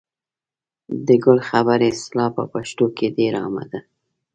د 1.07 1.09
ګل 1.23 1.39
خبرې 1.49 1.87
اصطلاح 1.93 2.29
په 2.37 2.43
پښتو 2.53 2.85
کې 2.97 3.07
ډېره 3.17 3.39
عامه 3.43 3.65
ده. 3.71 3.79